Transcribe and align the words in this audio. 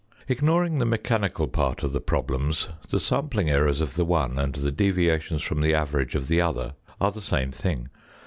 Ignoring 0.27 0.79
the 0.79 0.85
mechanical 0.87 1.47
part 1.47 1.83
of 1.83 1.93
the 1.93 2.01
problems, 2.01 2.69
the 2.89 2.99
sampling 2.99 3.51
errors 3.51 3.81
of 3.81 3.93
the 3.93 4.03
one 4.03 4.39
and 4.39 4.55
the 4.55 4.71
deviations 4.71 5.43
from 5.43 5.61
the 5.61 5.75
average 5.75 6.15
of 6.15 6.27
the 6.27 6.41
other 6.41 6.73
are 6.99 7.11
the 7.11 7.21
same 7.21 7.51
thing. 7.51 7.87